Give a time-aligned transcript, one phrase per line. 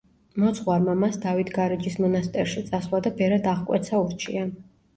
[0.43, 4.51] მოძღვარმა მას დავით გარეჯის მონასტერში წასვლა და ბერად აღკვეცა ურჩია.